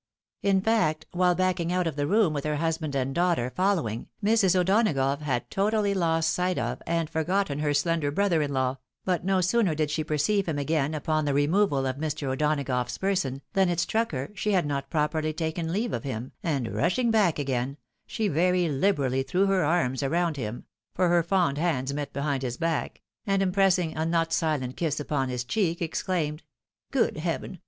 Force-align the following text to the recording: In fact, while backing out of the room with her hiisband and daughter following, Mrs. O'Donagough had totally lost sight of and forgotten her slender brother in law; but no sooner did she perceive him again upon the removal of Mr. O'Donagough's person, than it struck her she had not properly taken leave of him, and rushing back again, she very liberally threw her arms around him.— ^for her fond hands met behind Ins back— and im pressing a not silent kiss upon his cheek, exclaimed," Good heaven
In 0.41 0.61
fact, 0.61 1.05
while 1.11 1.35
backing 1.35 1.71
out 1.71 1.85
of 1.85 1.95
the 1.95 2.07
room 2.07 2.33
with 2.33 2.43
her 2.43 2.57
hiisband 2.57 2.95
and 2.95 3.13
daughter 3.13 3.51
following, 3.51 4.07
Mrs. 4.23 4.55
O'Donagough 4.59 5.21
had 5.21 5.47
totally 5.51 5.93
lost 5.93 6.33
sight 6.33 6.57
of 6.57 6.81
and 6.87 7.07
forgotten 7.07 7.59
her 7.59 7.71
slender 7.71 8.09
brother 8.09 8.41
in 8.41 8.51
law; 8.51 8.79
but 9.05 9.23
no 9.23 9.41
sooner 9.41 9.75
did 9.75 9.91
she 9.91 10.03
perceive 10.03 10.47
him 10.47 10.57
again 10.57 10.95
upon 10.95 11.25
the 11.25 11.35
removal 11.35 11.85
of 11.85 11.97
Mr. 11.97 12.27
O'Donagough's 12.29 12.97
person, 12.97 13.43
than 13.53 13.69
it 13.69 13.79
struck 13.79 14.11
her 14.11 14.31
she 14.33 14.53
had 14.53 14.65
not 14.65 14.89
properly 14.89 15.33
taken 15.33 15.71
leave 15.71 15.93
of 15.93 16.01
him, 16.03 16.31
and 16.41 16.73
rushing 16.73 17.11
back 17.11 17.37
again, 17.37 17.77
she 18.07 18.27
very 18.27 18.67
liberally 18.69 19.21
threw 19.21 19.45
her 19.45 19.63
arms 19.63 20.01
around 20.01 20.35
him.— 20.35 20.65
^for 20.97 21.09
her 21.09 21.21
fond 21.21 21.59
hands 21.59 21.93
met 21.93 22.11
behind 22.11 22.43
Ins 22.43 22.57
back— 22.57 23.01
and 23.27 23.43
im 23.43 23.51
pressing 23.51 23.95
a 23.95 24.03
not 24.03 24.33
silent 24.33 24.75
kiss 24.77 24.99
upon 24.99 25.29
his 25.29 25.43
cheek, 25.43 25.79
exclaimed," 25.79 26.41
Good 26.89 27.17
heaven 27.17 27.59